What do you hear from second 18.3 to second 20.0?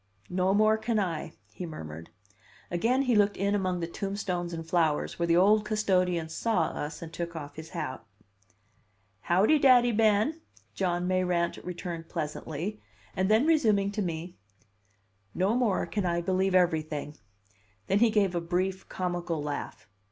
a brief, comical laugh.